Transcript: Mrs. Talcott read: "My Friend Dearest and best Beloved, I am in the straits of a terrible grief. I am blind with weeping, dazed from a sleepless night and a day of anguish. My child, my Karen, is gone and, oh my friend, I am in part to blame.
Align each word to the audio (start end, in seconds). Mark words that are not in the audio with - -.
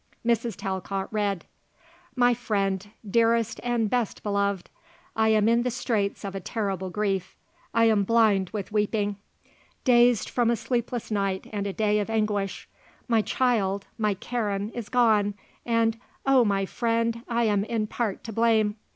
Mrs. 0.25 0.55
Talcott 0.55 1.07
read: 1.13 1.45
"My 2.15 2.33
Friend 2.33 2.89
Dearest 3.07 3.59
and 3.61 3.87
best 3.87 4.23
Beloved, 4.23 4.67
I 5.15 5.27
am 5.29 5.47
in 5.47 5.61
the 5.61 5.69
straits 5.69 6.25
of 6.25 6.33
a 6.33 6.39
terrible 6.39 6.89
grief. 6.89 7.37
I 7.71 7.83
am 7.83 8.03
blind 8.03 8.49
with 8.49 8.71
weeping, 8.71 9.17
dazed 9.83 10.27
from 10.27 10.49
a 10.49 10.55
sleepless 10.55 11.11
night 11.11 11.45
and 11.53 11.67
a 11.67 11.73
day 11.73 11.99
of 11.99 12.09
anguish. 12.09 12.67
My 13.07 13.21
child, 13.21 13.85
my 13.99 14.15
Karen, 14.15 14.71
is 14.71 14.89
gone 14.89 15.35
and, 15.67 15.99
oh 16.25 16.43
my 16.43 16.65
friend, 16.65 17.21
I 17.27 17.43
am 17.43 17.63
in 17.65 17.85
part 17.85 18.23
to 18.23 18.33
blame. 18.33 18.77